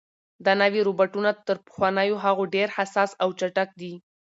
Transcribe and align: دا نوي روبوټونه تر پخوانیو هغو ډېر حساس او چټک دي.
دا 0.45 0.53
نوي 0.61 0.79
روبوټونه 0.87 1.29
تر 1.47 1.55
پخوانیو 1.67 2.21
هغو 2.25 2.43
ډېر 2.55 2.67
حساس 2.77 3.11
او 3.23 3.29
چټک 3.39 3.69
دي. 3.81 3.93